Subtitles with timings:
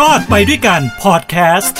[0.00, 1.78] รอดไปด้วยกันพอดแคสต์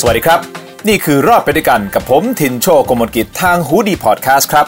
[0.00, 0.40] สวัสดีครับ
[0.88, 4.66] นี่คือรอดไปด้วยกันกับผมทินโชกมลกิจทางฮูดีพอดแคสต์ครับ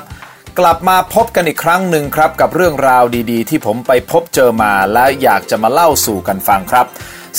[0.59, 6.87] กลับมาพบกันอีกครั้งหนึ่งครับ กับเรื่องราวดีๆ ที่ผมไปพบเจอมาและอยากจะมาเล่าสู่กันฟังครับ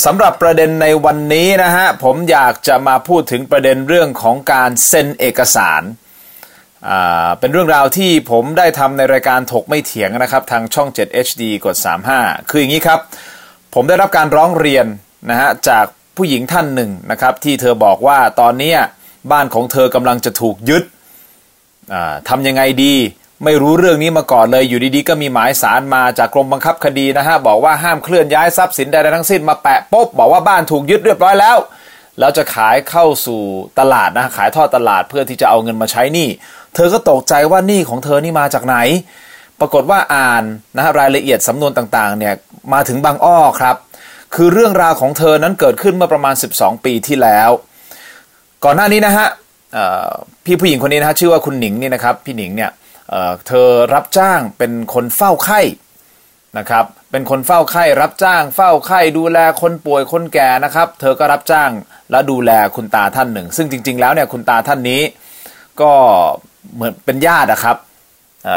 [0.04, 5.84] สำหรับประเด็นในวันนี้นะฮะผมอยากจะมาพูดถึงประเด็นเรื่องของการเซ็นเอกสาร
[7.39, 11.75] เป็นเรื่องราวที่ผมได้ทำในรายการถกไม่เถียงนะครับ ทางช่อง 7 HD กด
[12.14, 13.00] 35 คืออย่างนี้ครับ
[13.74, 14.86] ผมได้รับการร้องเรียน
[15.29, 15.86] นะฮะจาก
[16.18, 18.74] ผู้หญิงท่านหนึ่งนะครับ ที่เธอบอกว่าตอนนี้
[19.32, 20.83] บ้านของเธอกำลังจะถูกยึด
[22.29, 22.96] ทำยังไงดี
[23.43, 31.57] ไม่รู้เรื่องนี้มาก่อนเลยอยู่ดีๆ ก็มีหมายสารมาจากกรมบังคับคดีนะฮะบอกว่าห้ามเคลื่อนย้ายทรัพย์สินใดๆทั้งสิ้นมาแปะปุ๊บบอกว่าบ้านถูกยึดเรียบร้อยแล้ว
[32.19, 33.41] แล้วจะขายเข้าสู่
[33.80, 36.27] ตลาดนะขายทอดตลาดเพื่อที่จะเอาเงินมาใช้หนี้
[36.75, 38.77] เธอก็ตกใจว่าหนี้ของเธอนี่มาจากไหน
[39.59, 40.44] ปรากฏว่าอ่าน
[40.75, 42.33] นะฮะรายละเอียดสำนวนต่างๆเนี่ย
[42.73, 43.75] มาถึงบางอ้อครับ
[44.35, 47.49] คือเรื่องราวของเธอนั้นเกิดขึ้นเมื่อประมาณ 12 ปีที่แล้ว
[48.63, 49.27] ก่อนหน้านี้นะฮะ
[50.45, 52.72] พี่ผู้หญิงคนนี้นะฮะชื่อว่าคุณหนิงนี่นะครับพี่หนิงเนี่ย
[53.47, 55.59] เธอรับจ้างเป็นคนเฝ้าไข้
[56.58, 61.69] นะครับ เป็นคนเฝ้าไข้รับจ้าง เฝ้าไข้ดูแลคนป่วยคนแก่นะครับ เธอก็รับจ้าง
[62.11, 65.02] และดูแลคุณตาท่านหนึ่ง ซึ่งจริง ๆ แล้วเนี่ยคุณตาท่านนี้
[65.81, 65.91] ก็
[66.75, 67.78] เหมือนเป็นญาตินะครับ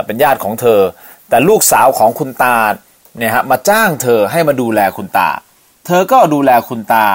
[0.06, 0.80] เป็นญาติของเธอ
[1.28, 2.56] แต่ลูกสาวของคุณตา
[3.18, 5.28] เนี่ยฮะมาจ้างเธอให้มาดูแลคุณตา
[5.86, 7.06] เธอก็ดูแลคุณตา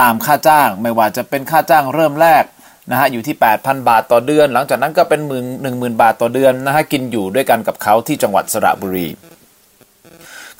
[0.00, 2.44] ตามค่าจ้าง ไม่ว่าจะเป็นค่าจ้างเริ่มแรก
[2.90, 9.08] นะฮะอยู่ที่ 8,000 บาทต่อเดือน หลังจากนั้นก็เป็นหมื่นหนึ่งหมื่นบาทต่อเดือนนะฮะกินอยู่ด้วยกันกับเขาที่จังหวัดสระบุรี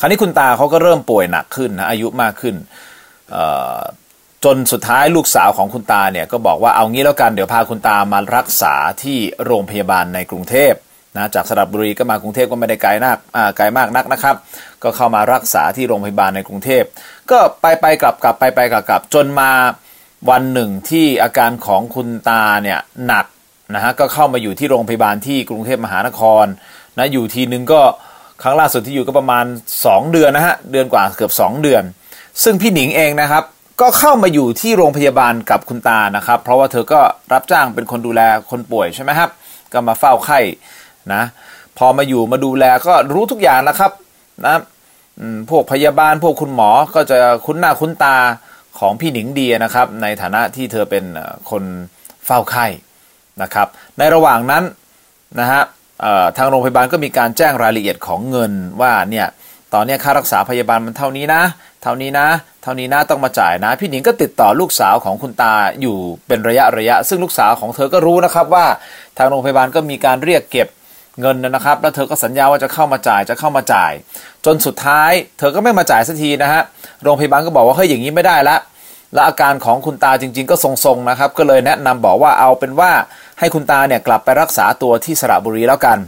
[0.00, 2.54] คราวนี้คุณตาเขาก็เริ่มป่วยหนักขึ้นนะอายุมากขึ้น
[4.44, 10.72] จนสุดท้ายลูกสาวของคุณตาเนี่ยก็บอกว่าเอางี้แล้วกันเดี๋ยวพาคุณตามารักษาที่โรงพยาบาลในกรุงเทพ
[11.16, 13.18] นะจากสระบุรีก็มากรุงเทพก็ไม่ได้ไกลนัก
[13.56, 14.36] ไกลมากนักนะครับ
[14.82, 16.82] ก็เข้ามารักษาที่โรงพยาบาลในกรุงเทพ
[17.30, 19.52] ก็ไปไปกลับกลับไปไปกลับกลับจนมา
[20.30, 23.26] วันหนึ่งที่อาการของคุณตาเนี่ยหนัก
[23.74, 26.44] นะฮะก็เข้ามาอยู่ที่โรงพยาบาลที่กรุงเทพมหานคร
[26.98, 27.82] นะอยู่ทีนึงก็
[28.42, 29.44] ครั้งล่าสุดที่อยู่ก็ประมาณ
[29.78, 31.82] 2 เดือนนะฮะเดือนกว่าเกือบ 2 เดือน
[32.42, 33.44] ซึ่งพี่หนิงเองนะครับ
[33.80, 37.00] ก็เข้ามาอยู่ที่โรงพยาบาลกับคุณตานะครับ เพราะว่าเธอก็
[37.32, 39.30] รับจ้างเป็นคนดูแลคนป่วยใช่ไหมครับ
[39.72, 40.38] ก็มาเฝ้าไข้
[41.12, 41.22] นะ
[41.78, 43.92] พอมาอยู่มาดูแลก็รู้ทุกอย่างแล้วครับ
[44.44, 44.54] นะ
[45.50, 48.16] พวกพยาบาลพวกคุณหมอก็จะคุ้นหน้าคุ้นตา
[48.78, 51.04] ของพี่หนิงดีนะครับ ในฐานะที่เธอเป็น
[51.50, 51.64] คน
[52.26, 52.66] เฝ้าไข้
[53.42, 53.68] นะครับ
[53.98, 54.64] ในระหว่างนั้น
[55.40, 55.62] นะฮะ
[56.36, 59.26] ทางโรงพยาบาลก็มีการแจ้งรายละเอียดของเงินว่าเนี่ย
[59.74, 61.42] ตอนนี้ค่ารักษาพยาบาลมันเท่านี้นะ
[61.82, 62.26] เท่านี้นะ
[62.62, 65.96] เท่านี้นะต้องมาจ่ายนะ พี่หนิงก็ติดต่อลูกสาวของคุณตาอยู่
[66.26, 68.66] เป็นระยะระยะ ซึ่งลูกสาวของเธอก็รู้นะครับว่า
[69.18, 70.68] ทางโรงพยาบาลก็มีการเรียกเก็บ
[71.20, 73.92] เงินนะครับ แล้วเธอก็สัญญาว่าจะเข้ามาจ่ายจะเข้ามาจ่าย
[74.46, 76.62] จนสุดท้าย เธอก็ไม่มาจ่ายสักทีนะฮะ
[77.02, 78.56] โรงพยาบาลก็บอกว่าเฮ้ยอย่างนี้ไม่ได้ละ
[79.14, 82.90] และอาการของคุณตาจริง ๆ ก็ทรงๆนะครับ ก็เลยแนะนำบอกว่าเอาเป็นว่า
[83.38, 85.98] ให้คุณตาเนี่ยกลับไปรักษาตัวที่สระบุรีแล้วกัน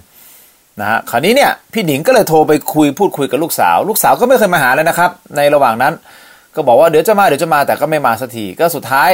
[0.81, 5.93] นะฮะคราวนี้เนี่ยพี่หนิงก็เลยโทรไปคุยพูดคุยกับลูกสาว ลูกสาวก็ไม่เคยมาหาเลยนะครับ ในระหว่างนั้น
[6.55, 9.11] ก็บอกว่าเดี๋ยวจะมาเดี๋ยวจะมาแต่ก็ไม่มาสักทีก็สุดท้าย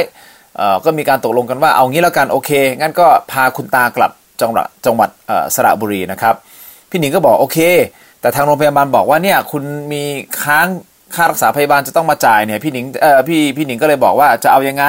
[0.57, 4.11] เอ่อก็มีการตกลงกันว่าเอางี้แล้วกันโอเค งั้นก็พาคุณตากลับ
[4.41, 5.09] จังหวัดจังหวัด
[5.55, 6.35] สระบุรีนะครับ
[6.89, 7.57] พี่หนิงก็บอกโอเค
[8.21, 9.63] แต่ทางโรงพยาบาลบอกว่าเนี่ยคุณ
[9.93, 10.03] มี
[10.43, 10.67] ค้าง
[11.15, 14.85] ค่ารักษาพยาบาลจะต้องมาจ่ายเนี่ยพี่หนิงเออพี่พี่หนิงก็เลยบอกว่าจะเอายังไง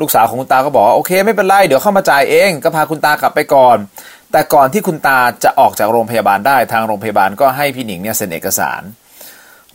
[0.00, 3.76] ลูกสาวของคุณตาก็บอกว่าโอเค ไม่เป็นไรเดี๋ยวเข้ามาจ่ายเอง ก็พาคุณตากลับไปก่อน
[4.32, 8.82] แต่ก่อนที่คุณตาจะออกจากโรงพยาบาลได้ทางโรงพยาบาลก็ให้พี่หนิงเนี่ยเซ็นเอกสาร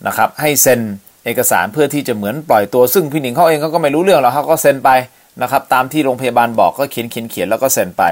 [0.06, 0.80] นะครับให้เซ็น
[1.24, 4.90] เอกสารเพื่อที่จะเหมือนปล่อยตัวซึ่งพี่หนิงเขาเองเขาก็ไม่รู้เรื่องหรอกเขาก็เซ็นไป
[5.42, 8.02] นะครับตามที่โรงพยาบาลบอกก็เขียนเขียนเขียนแล้วก็เซ็นไป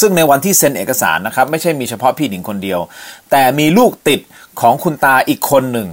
[0.00, 2.80] ซึ่งในวันที่เซ็นเอกสารนะครับไม่ใช่มีเฉพาะพี่หนิงคนเดียว
[3.30, 4.20] แต่มีลูกติด
[4.60, 5.88] ของคุณตาอีกคนหนึ่ง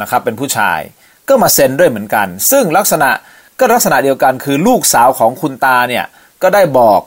[0.00, 0.80] นะครับเป็นผู้ชาย
[1.28, 3.10] ก็มาเซ็นด้วยเหมือนกัน ซึ่งลักษณะ
[3.58, 6.04] ก็ลักษณะเดียวกันคือลูกสาวของคุณตาเนี่ย
[6.42, 7.00] ก็ได้บอก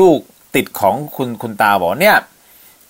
[0.00, 0.18] ลูก
[0.54, 2.18] ติดของคุณคุณตาบอกเนี่ย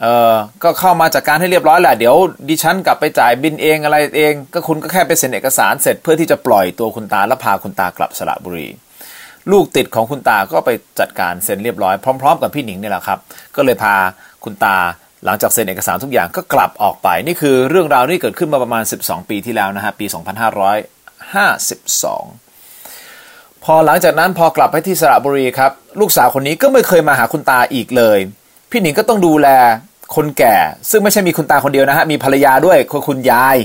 [0.03, 0.33] เออ
[0.63, 2.17] ก็เข้ามาจากการให้เรียบร้อยแหละเดี๋ยว
[2.49, 8.69] ดิฉันกลับไปจ่ายบินเองอะไรเอง ก็คุณก็แค่ไปเซ็นเอกสารเสร็จเพื่อที่จะปล่อยตัวคุณตาและพาคุณตากลับสระบุรี
[9.53, 10.71] ลูกติดของคุณตาก็ไป
[11.01, 13.19] จัดการเซ็นเรียบร้อยพร้อม ๆ กับพี่หนิงนี่แหละครับ
[13.57, 13.95] ก็เลยพา
[14.45, 14.77] คุณตา
[15.25, 20.15] หลังจากเซ็นเอกสารทุกอย่างก็กลับออกไป นี่คือเรื่องราวที่เกิดขึ้นมาประมาณ 12 ปีที่แล้วนะฮะปี 2552
[23.65, 28.19] พอหลังจากนั้นพอกลับไปที่สระบุรีครับ ลูกสาวคนนี้ก็ไม่เคยมาหาคุณตาอีกเลย
[28.71, 29.49] พี่หนิงก็ต้องดูแล
[30.17, 30.57] คนแก่
[30.91, 33.57] ซึ่งไม่ใช่มีคุณตาคนเดียวนะฮะมีภรรยาด้วยคือคุณยาย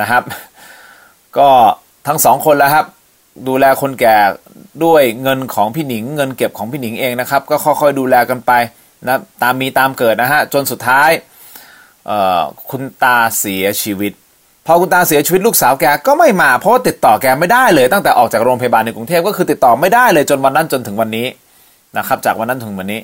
[0.00, 0.22] นะครับ
[1.38, 1.48] ก็
[2.06, 2.84] ทั้งสองคนแล้วครับ
[3.48, 4.16] ดูแลคนแก่
[4.84, 8.52] ด้วยเงินของพี่หนิง เงินเก็บของพี่หนิงเองนะครับ ก็ค่อยๆดูแลกันไป
[9.08, 11.10] นะตามมีตามเกิดนะฮะจนสุดท้าย
[12.70, 14.12] คุณตาเสียชีวิต
[14.66, 21.26] พอคุณตาเสียชีวิตลูกสาวแกก็ไม่มาเพราะติดต่อแกไม่ได้เลย ตั้งแต่ออกจากโรงพยาบาลในกรุงเทพก็คือติดต่อไม่ได้เลยจนวันนั้นจนถึงวันนี้
[21.98, 23.00] นะครับ จากวันนั้นถึงวันนี้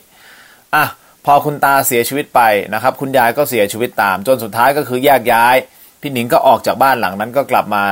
[0.75, 0.85] อะ
[1.25, 2.41] พอคุณตาเสียชีวิตไป
[2.75, 5.57] นะครับ คุณยายก็เสียชีวิตตาม จนสุดท้ายก็คือแยกย้าย
[6.01, 7.85] พี่หนิงก็ออกจากบ้านหลังนั้นก็กลับมา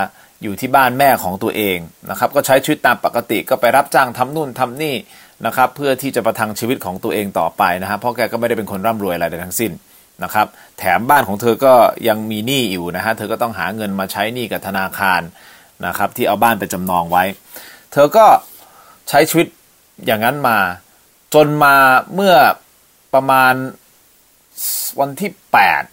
[0.43, 1.79] อยู่ที่บ้านแม่ของตัวเอง
[2.11, 4.95] นะครับ ก็ใช้ชีวิตตามปกติก็ไปรับจ้างทำนู่นทำนี่
[5.47, 9.73] นะครับเพื่อที่จะประทังชีวิตของตัวเองต่อไปนะครับเพราะแกก็ไม่ได้เป็นคนร่ำรวยอะไรใดทั้งสิ้น
[10.25, 10.47] นะครับ
[10.79, 11.75] แถมบ้านของเธอก็
[12.09, 15.21] ยังมีหนี้อยู่นะฮะเธอก็ต้องหาเงินมาใช้หนี้กับธนาคาร
[15.87, 17.25] นะครับที่เอาบ้านไปจำนองไว้
[17.93, 18.27] เธอก็
[19.09, 19.47] ใช้ชีวิต
[20.07, 20.59] อย่างนั้นมา
[21.35, 21.75] จนมา
[22.15, 22.35] เมื่อ
[23.15, 23.55] ประมาณ
[25.01, 25.31] วันที่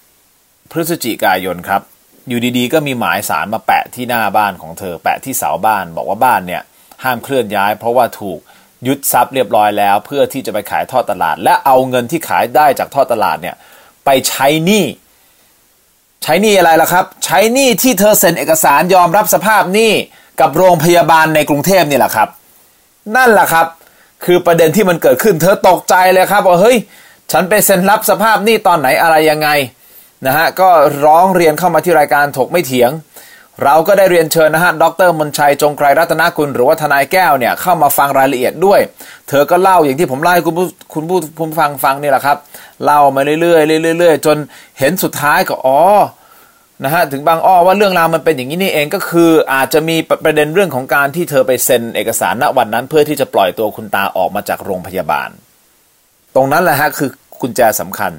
[0.06, 1.82] 8 พฤศจิกายนครับ
[2.28, 6.62] อยู่ดีๆ ก็มีหมายสารมาแปะที่หน้าบ้านของเธอ แปะที่เสาบ้าน บอกว่าบ้านเนี่ย
[7.04, 8.40] ห้ามเคลื่อนย้าย เพราะว่าถูก
[8.88, 13.56] ยึดทรัพย์เรียบร้อยแล้ว เพื่อที่จะไปขายท่อตลาด และเอาเงินที่ขายได้จากท่อตลาดเนี่ย
[14.06, 14.86] ไปใช้หนี้
[16.24, 19.92] ใช้หนี้อะไรล่ะครับ ใช้หนี้ที่เธอเซ็นเอกสารยอมรับสภาพหนี้
[20.42, 22.30] กับโรงพยาบาลในกรุงเทพนี่แหละครับ
[23.16, 23.68] นั่นแหละครับ
[24.26, 26.78] คือประเด็นที่มันเกิดขึ้นเธอตกใจเลยครับว่าเฮ้ย
[27.32, 29.50] ฉันไปเซ็นรับสภาพหนี้ตอนไหนอะไรยังไง
[30.26, 30.70] นะฮะก็
[31.06, 32.92] ร้องเรียนเข้ามาที่รายการถกไม่เถียง
[33.64, 38.80] เราก็ได้เรียนเชิญนะฮะ ดรมนชัยจงไกรรัตนกุลหรือว่าทนายแก้วเนี่ยเข้ามาฟังรายละเอียดด้วย
[39.30, 42.38] เธอก็เล่าอย่างที่ผมเล่าให้คุณผู้คุณผู้ผู้ฟังฟังนี่แหละครับ
[42.84, 43.60] เล่ามาเรื่อ
[43.92, 44.38] ยๆเรื่อยๆจน
[44.80, 45.80] เห็นสุดท้ายก็อ๋อ
[46.84, 55.30] นะฮะถึงบางอ้อว่าเรื่องราวมันเป็นอย่างนี้นี่เองก็คืออาจจะมีประเด็นเรื่องของการที่เธอไปเซ็นเอกสารณวันนั้น เพื่อที่จะปล่อยตัวคุณตาออกมาจากโรงพยาบาล
[56.36, 57.10] ตรงนั้นแหละฮะคือ
[57.44, 58.12] กุญแจสำคัญ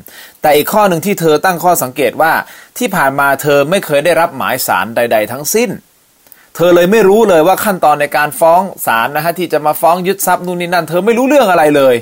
[0.42, 2.32] แต่อีกข้อหนึ่งที่เธอตั้งข้อสังเกตว่า
[2.78, 5.70] ที่ผ่านมาเธอไม่เคยได้รับหมายสารใด ๆ ทั้งสิ้น
[6.56, 11.94] เธอเลยไม่รู้เลยว่าขั้นตอนในการฟ้องศาลนะฮะที่จะมาฟ้องยึดทรัพย์นู่นนี่นั่น เธอไม่รู้เรื่องอะไรเลย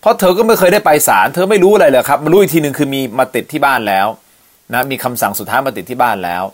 [0.00, 4.06] เพราะเธอก็ไม่เคยได้ไปศาลเธอไม่รู้อะไรเลยครับมารู้อีกทีหนึ่งคือมีมาติดที่บ้านแล้ว
[4.72, 6.44] นะมีคำสั่งสุดท้ายมาติดที่บ้านแล้ว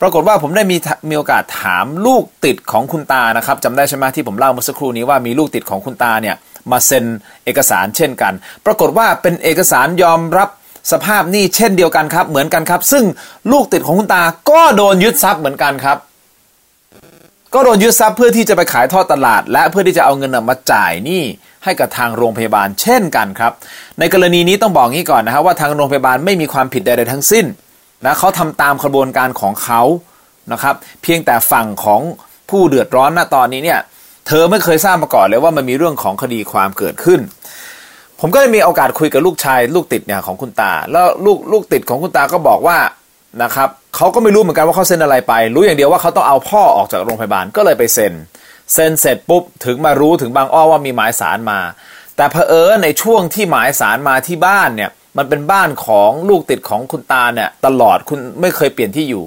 [0.00, 0.76] ปรากฏว่าผมได้มี
[1.10, 6.36] มีโอกาสถามลูกติดของคุณตานะครับจำได้ใช่ไหมที่ผมเล่าเมื่อสักครู่นี้ว่ามีลูกติดของคุณตาเนี่ย
[6.70, 7.04] มาเซ็น
[7.44, 8.32] เอกสารเช่นกัน
[8.66, 10.48] ปรากฏว่าเป็นเอกสารยอมรับ
[10.92, 13.04] สภาพหนี้เช่นเดียวกันครับ เหมือนกันครับ ซึ่ง
[13.52, 15.98] ลูกติดของคุณตาก็โดนยึดทรัพย์เหมือนกันครับ
[17.54, 21.22] ก็โดนยึดทรัพย์เพื่อที่จะไปขายทอดตลาด และเพื่อที่จะเอาเงินมาจ่ายหนี้
[21.64, 23.52] ให้กับทางโรงพยาบาลเช่นกันครับ
[23.98, 27.46] ในกรณีนี้ต้องบอกงี้ก่อนนะครับว่าทางโรงพยาบาลไม่มีความผิดใดๆทั้งสิ้น
[28.04, 29.82] นะเขาทำตามกระบวนการของเขา
[30.52, 32.00] นะครับ เพียงแต่ฝั่งของ
[32.50, 33.80] ผู้เดือดร้อนณตอนนี้เนี่ย
[34.26, 37.20] เธอไม่เคยทราบมาก่อนเลยว่ามันมีเรื่องของคดีความเกิดขึ้น
[38.20, 42.78] ผมก็ได้มีโอกาสคุยกับลูกชาย ลูกติดเนี่ยของคุณตา แล้วลูกลูกติดของคุณตาก็บอกว่า
[43.42, 48.12] นะครับเขาก็ไม่รู้เหมือนกันว่าเขาเซ็นอะไรไป รู้อย่างเดียวว่าเขาต้องเอาพ่อออกจากโรงพยาบาลก็เลยไปเซ็น
[48.74, 51.58] เซ็นเสร็จปุ๊บถึงมารู้ถึงบางอ้อว่ามีหมายสารมา
[52.16, 59.24] แต่เผอิญในช่วงที่หมายสารมาที่บ้านเนี่ยมันเป็นบ้านของลูกติดของคุณตาเนี่ยตลอดคุณไม่เคยเปลี่ยนที่อยู่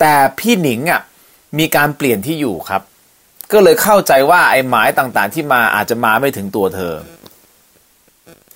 [0.00, 1.00] แต่พี่หนิงอะ
[1.58, 2.82] มีการเปลี่ยนที่อยู่ครับ
[3.52, 6.94] ก็เลยเข้าใจว่าไอ้หมายต่างๆ ที่มาอาจจะมาไม่ถึงตัวเธอ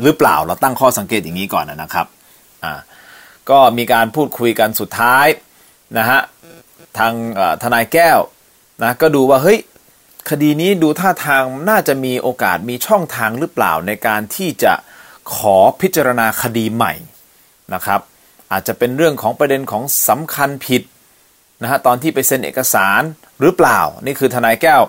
[0.02, 2.06] หรือเปล่าเราตั้งข้อสังเกตอย่างนี้ก่อนนะครับ
[2.64, 2.74] อ่า
[3.50, 5.26] ก็มีการพูดคุยกันสุดท้าย
[5.98, 6.20] นะฮะ
[6.98, 7.12] ทาง
[7.62, 8.18] ทนายแก้ว
[8.82, 9.58] นะก็ดูว่าเฮ้ย
[10.30, 14.72] คดีนี้ดูท่าทางน่าจะมีโอกาสมีช่องทางหรือเปล่าในการที่จะ
[15.34, 16.93] ขอพิจารณาคดีใหม่
[17.74, 18.00] นะครับ
[18.52, 20.82] อาจจะเป็นเรื่องของประเด็นของสำคัญผิด
[21.62, 23.02] นะฮะตอนที่ไปเซ็นเอกสาร
[23.40, 24.82] หรือเปล่า นี่คือทนายแก้ว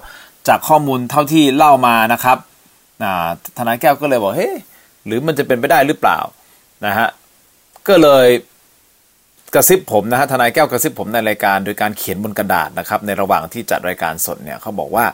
[0.47, 2.37] จากข้อมูลเท่าที่เล่ามานะครับ
[3.57, 4.55] ทนายแก้วก็เลยบอกเฮ้ย
[5.05, 6.19] หรือมันจะเป็นไปได้หรือเปล่า
[6.85, 7.07] นะฮะ
[7.87, 8.27] ก็เลย
[9.53, 15.05] กระซิบผมนะฮะทนายแก้วกระซิบผมในรายการ โดยการเขียนบนกระดาษนะครับ ในระหว่างที่จัดรายการสดเนี่ยเขาบอกว่า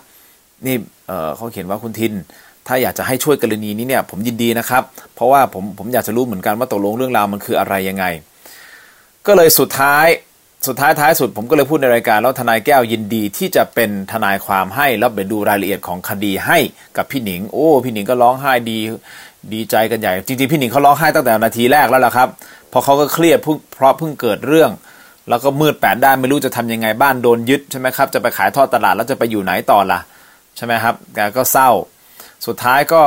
[0.65, 0.75] นี่
[1.07, 2.13] เเขาเขียนว่าคุณทิน
[2.67, 4.83] ถ้าอยากจะให้ช่วยกรณีนี้เนี่ยผมยินดีนะครับ
[5.15, 8.05] เพราะว่าผมผมอยากจะรู้เหมือนกันว่าตกลงเรื่องราวมันคืออะไรยังไง
[9.27, 10.05] ก็เลยสุดท้าย
[10.67, 16.57] สุดท้ายท้ายสุดผมก็เลยพูดในรายการแล้วทนายแก้วยินดีที่จะเป็นทนายความให้แล้วไปดูรายละเอียดของคดีให้
[16.97, 18.79] กับพี่หนิง โอ้ พี่หนิงก็ร้องไห้ดี
[19.53, 22.29] ดีใจกันใหญ่ จริงๆพี่หนิงเขาร้องไห้ตั้งแต่นาทีแรกแล้วล่ะครับ
[22.71, 23.37] พอเขาก็เครียด
[23.73, 24.71] เพราะเพิ่งเกิดเรื่อง
[25.29, 29.99] แล้วก็มืดแปดด้านไม่รู้จะทำยังไงบ้านโดนยึดใช่ไหมครับจะไปขายทอดตลาดแล้วจะไปอยู่ไหนต่อล่ะ
[30.55, 31.69] ใช่ไหมครับแกก็เศร้า
[32.45, 33.01] สุดท้ายก็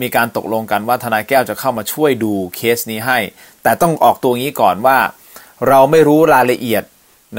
[0.00, 3.18] มีการตกลงกันว่าทนายแก้วจะเข้ามาช่วยดูเคสนี้ให้
[3.62, 4.98] แต่ต้องออกตัวงี้ก่อนว่า
[5.68, 6.82] เราไม่รู้รายละเอียด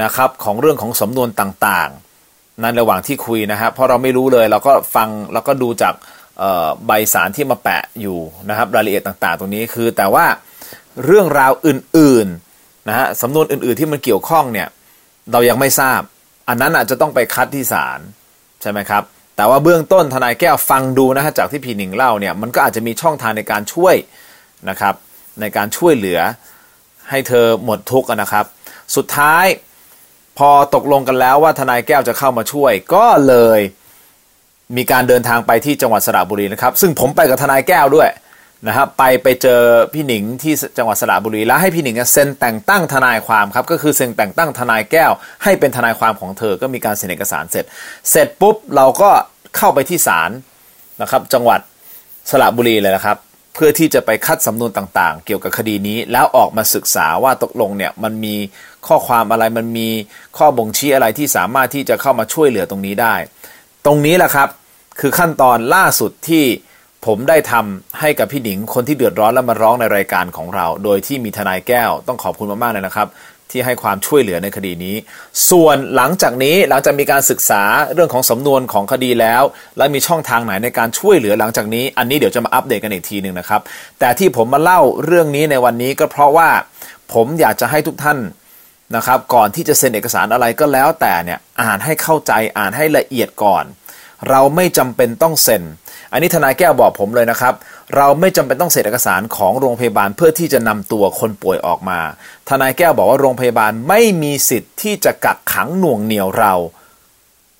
[0.02, 5.94] นะครับของเรื่องของสำนวนต่างๆ นั่นระหว่างที่คุยนะครับเพราะเราไม่รู้เลยเราก็ฟังเราก็ดูจาก
[6.86, 10.26] ใบสารที่มาแปะอยู่นะครับรายละเอียดต่างๆ ตรงนี้คือ แต่ว่า
[11.04, 14.68] เรื่องราวอื่นๆนะฮะสำนวนอื่นๆที่มันเกี่ยวข้องเนี่ย
[15.32, 16.00] เรายังไม่ทราบ
[16.48, 18.00] อันนั้นอาจจะต้องไปคัดที่ศาล
[18.62, 19.02] ใช่ไหมครับ
[19.36, 23.94] แต่ว่าเบื้องต้นทนายแก้วฟังดูนะฮะจากที่พี่หนิงเล่าเนี่ยมันก็อาจจะมีช่องทางในการช่วย
[24.68, 24.94] นะครับ
[25.40, 26.20] ในการช่วยเหลือ
[27.10, 28.44] ให้เธอหมดทุกข์นะครับ
[28.96, 29.46] สุดท้าย
[30.38, 33.60] พอตกลงกันแล้วว่าทนายแก้วจะเข้ามาช่วย ก็เลย
[34.76, 38.08] มีการเดินทางไปที่จังหวัดสระบุรีนะครับ ซึ่งผมไปกับทนายแก้วด้วย
[38.66, 39.60] นะครับไปไปเจอ
[39.94, 45.12] พี่หนิงที่จังหวัดสระบุรีแล้วให้พี่หนิงเซ็นแต่งตั้งทนายความครับก็คือเซ็นแต่งตั้งทนายแก้ว
[45.44, 47.64] ให้เป็นทนายความของเธอก็มีการเซ็นเอกสารเสร็จ
[48.10, 49.10] เสร็จปุ๊บเราก็
[49.56, 50.30] เข้าไปที่ศาล
[51.02, 51.60] นะครับ จังหวัด
[52.30, 53.16] สระบุรีเลยนะครับ
[53.54, 58.34] เพื่อที่จะไปคัดสำนวนต่างๆ เกี่ยวกับคดีนี้ แล้วออกมาศึกษาว่าตกลงเนี่ยมันมี
[58.86, 59.88] ข้อความอะไรมันมี
[60.38, 63.14] ข้อบ่งชี้อะไรที่สามารถที่จะเข้ามาช่วยเหลือตรงนี้ได้
[63.86, 64.48] ตรงนี้แหละครับ
[65.00, 66.44] คือขั้นตอนล่าสุดที่
[67.06, 73.08] ผมได้ทำให้กับพี่หนิงคนที่เดือดร้อนแล้วมาร้องในรายการของเรา โดยที่มีทนายแก้ว ต้องขอบคุณมากๆเลยนะครับ
[73.50, 74.96] ที่ให้ความช่วยเหลือในคดีนี้
[75.50, 77.62] ส่วนหลังจากนี้หลังจากมีการศึกษา
[77.94, 79.42] เรื่องของสำนวนของคดีแล้ว
[79.78, 83.60] และมีช่องทางไหนในการช่วยเหลือหลังจากนี้ อันนี้เดี๋ยวจะมาอัปเดตกันอีกทีหนึ่งนะครับ
[83.98, 86.50] แต่ที่ผมมาเล่าเรื่องนี้ในวันนี้ก็เพราะว่า
[87.12, 88.18] ผมอยากจะให้ทุกท่าน
[88.96, 93.64] นะครับ ก่อนที่จะเซ็นเอกสารอะไรก็แล้วแต่เนี่ยอ่านให้เข้าใจอ่านให้ละเอียดก่อน
[94.30, 95.62] เราไม่จำเป็นต้องเซ็น
[96.12, 97.54] อันนี้ทนายแก้วบอกผมเลยนะครับ
[97.96, 102.00] เราไม่จำเป็นต้องเซ็นเอกสารของโรงพยาบาลเพื่อที่จะนำตัวคนป่วยออกมา
[102.48, 106.54] ทนายแก้วบอกว่าโรงพยาบาลไม่มีสิทธิ์ที่จะกักขังหน่วงเหนี่ยวเรา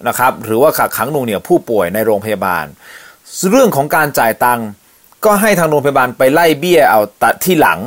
[0.08, 2.64] นะครับหรือว่ากักขังหน่วงเหนี่ยวผู้ป่วยในโรงพยาบาล
[3.50, 4.66] เรื่องของการจ่ายตังค์
[5.24, 7.80] ก็ให้ทางโรงพยาบาลไปไล่เบี้ยเอาตัดที่หลัง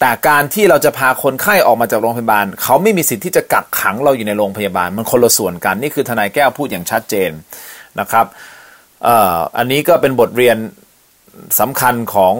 [0.00, 7.30] แต่การที่เราจะพาคนไข้ออกมาจากโรงพยาบาล เขาไม่มีสิทธิ์ที่จะกักขังเราอยู่ในโรงพยาบาล มันคนละส่วนกันนี่คือทนายแก้วพูดอย่างชัดเจน
[8.00, 8.26] นะครับ
[9.56, 10.56] อันนี้ก็เป็นบทเรียน
[11.60, 12.34] สำคัญของ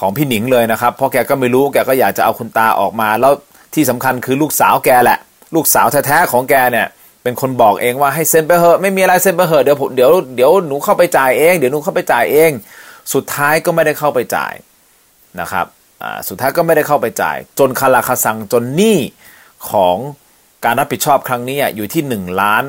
[0.00, 3.32] ของพี่หนิงเลยนะครับ เพราะแกก็ไม่รู้แกก็อยากจะเอาคุณตาออกมา แล้ว
[3.74, 5.18] ที่สำคัญคือลูกสาวแกแหละ
[5.54, 6.86] ลูกสาวแท้ๆของแกเนี่ย
[7.22, 12.50] เป็นคนบอกเองว่าให้เซ็นไปเหอะไม่มีอะไรเซ็นไปเหอะเดี๋ยวเดี๋ยวเดี๋ยวหนูเข้าไปจ่ายเองเดี๋ยวหนูเข้าไปจ่ายเอง
[13.14, 14.54] สุดท้ายก็ไม่ได้เข้าไปจ่าย
[15.40, 15.66] นะครับ
[16.28, 18.98] สุดท้ายก็ไม่ได้เข้าไปจ่าย จนคาราคาซังจนหนี้
[19.70, 19.96] ของ
[20.64, 22.64] การรับผิดชอบครั้งนี้อยู่ที่1ล้าน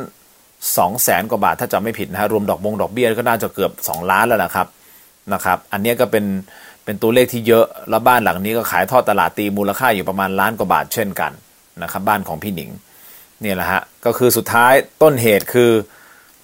[0.50, 4.67] 2แสนกว่าบาทถ้าจำไม่ผิดนะฮะรวมดอกบงดอกเบี้ยก็น่าจะเกือบ 2 ล้านแล้วนะครับ
[5.33, 6.25] นะครับ อันนี้ก็เป็น
[6.83, 11.31] เป็นตัวเลขที่เยอะ แล้วบ้านหลังนี้ก็ขายทอดตลาดตีมูลค่าอยู่ประมาณล้านกว่าบาทเช่นกัน
[11.83, 12.69] นะครับ บ้านของพี่หนิง
[13.43, 15.71] นี่แหละฮะก็คือสุดท้ายต้นเหตุคือ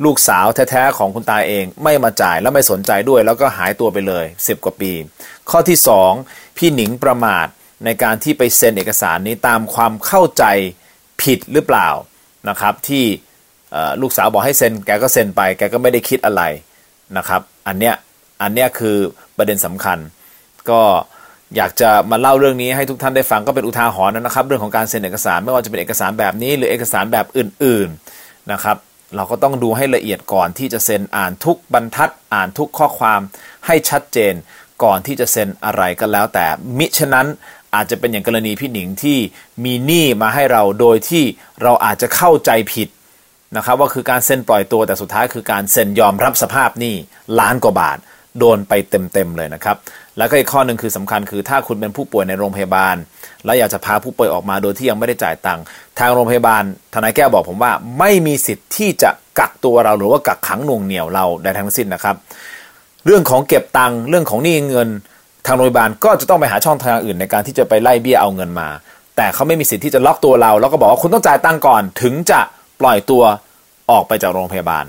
[0.05, 4.91] ลูกสาวแท้ๆของคุณตาเองไม่มาจ่ายแล้วไม่สนใจด้วย แล้วก็หายตัวไปเลย 10 กว่าปี
[5.49, 5.77] ข้อที่
[6.17, 7.47] 2 พี่หนิงประมาท
[7.85, 10.43] ในการที่ไปเซ็นเอกสารนี้ตามความเข้าใจ
[11.21, 11.89] ผิดหรือเปล่า
[12.49, 13.05] นะครับ ที่
[14.01, 16.43] ลูกสาวบอกให้เซ็นแกก็เซ็นไป แกก็ไม่ได้คิดอะไร
[17.17, 17.95] นะครับ อันเนี้ย
[18.41, 18.97] อันเนี้ยคือ
[19.37, 19.97] ประเด็นสำคัญ
[20.69, 20.81] ก็
[21.55, 28.77] อยากจะมาเล่าเรื่องนี้ให้ทุกท่านได้ฟังก็เป็นอุทาหรณ์นะครับ เรื่องของการเซ็นเอกสารไม่ว่าจะเป็นเอกสารแบบนี้ หรือเอกสารแบบอื่นๆนะครับ
[29.15, 33.19] เราก็ต้องดูให้ละเอียดก่อนที่จะเซ็นอ่านทุกบรรทัดอ่านทุกข้อความ
[33.65, 34.33] ให้ชัดเจน
[34.83, 36.45] ก่อนที่จะเซ็นอะไรก็แล้ว แต่
[36.77, 37.27] มิฉะนั้น
[37.75, 39.17] อาจจะเป็นอย่างกรณีพี่หนิงที่
[39.63, 41.23] มีหนี้มาให้เราโดยที่
[41.63, 42.87] เราอาจจะเข้าใจผิด
[43.55, 46.95] นะครับว่าคือการเซ็นปล่อยตัวแต่สุดท้ายคือการเซ็นยอมรับสภาพหนี้
[47.39, 47.97] ล้านกว่าบาท
[48.39, 49.77] โดนไปเต็มๆเลยนะครับ
[50.17, 52.95] แล้วก็อีกข้อหนึ่งคือสำคัญคือถ้าคุณเป็นผู้ป่วยในโรงพยาบาล
[53.45, 55.63] แล้วอยากจะพาผู้ป่วยออกมาโดยที่ยังไม่ได้จ่ายตังค์
[55.99, 56.63] ทางโรงพยาบาล
[56.93, 62.15] ทนายแก้วบอกผมว่า ไม่มีสิทธิ์ที่จะกักตัวเราหรือว่ากักขังหน่วงเหนี่ยวเราใดทั้งสิ้นนะครับ
[63.05, 64.89] เรื่องของเก็บตังค์เรื่องของหนี้เงิน
[65.45, 68.69] ทางโรงพยาบาลก็จะต้องไปหาช่องทางอื่นในการที่จะไปไล่เบี้ยเอาเงินมา
[69.15, 72.41] แต่เขาไม่มีสิทธิ์ที่จะล็อกตัวเรา แล้วก็บอกว่าคุณต้องจ่ายตังค์ก่อนถึงจะ
[72.81, 73.23] ปล่อยตัว
[73.91, 74.85] ออกไปจากโรงพยาบาล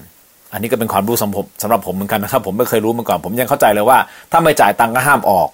[0.52, 3.98] อันนี้ก็เป็นความรู้สำหรับสำหรับผมเหมือนกันนะครับ ผมไม่เคยรู้มาก่อน ผมยังเข้าใจเลยว่า
[4.32, 5.48] ถ้าไม่จ่ายตังก็ห้ามออก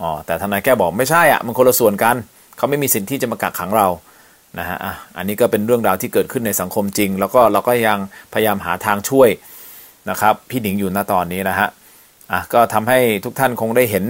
[0.00, 2.16] อ๋อแต่ทนายแก้บอกไม่ใช่อะมันคนละส่วนกัน
[2.56, 3.88] เขาไม่มีสิทธิ์ที่จะมากักขังเรา
[4.58, 7.98] นะฮะอะอันนี้ก็เป็นเรื่องราวที่เกิดขึ้นในสังคมจริง แล้วก็เราก็ยัง
[8.32, 9.28] พยายามหาทางช่วย
[10.10, 11.68] นะครับพี่หนิงอยู่ณตอนนี้นะฮะ
[12.32, 14.04] อะก็ทำให้ทุกท่านคงได้เห็น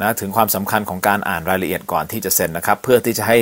[0.00, 3.38] นะถึงความสำคัญของการอ่านรายละเอียดก่อนที่จะเซ็นนะครับ เพื่อที่จะให้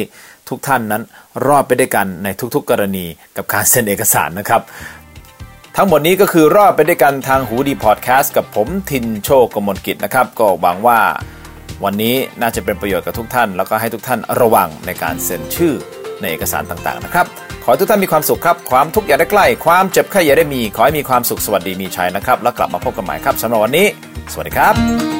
[0.49, 1.03] ทุกท่านนั้น
[1.47, 4.63] รอดไปได้วยกันในทุกๆกรณีกับการเซ็นเอกสารนะครับ
[5.77, 11.01] ทั้งหมดนี้ก็คือรอบไปด้วยกันทางหูดีพอดแคสต์กับผมทินโชคกมลกิจนะครับ ก็หวังว่า
[11.85, 15.75] วันนี้น่าจะเป็นประโยชน์กับทุกท่าน แล้วก็ให้ทุกท่านระวังในการเซ็นชื่อ
[16.21, 17.27] ในเอกสารต่างๆนะครับ
[17.63, 23.87] ขอให้ทุกท่านมีความสุขครับ ความทุกข์อย่าได้ใกล้ ความเจ็บไข้อย่าได้มี ขอให้มีความสุขสวัสดีมีชัยนะครับ แล้วกลับมาพบกันใหม่ครับสำหรับวันนี้
[24.33, 25.20] สวัสดีครับ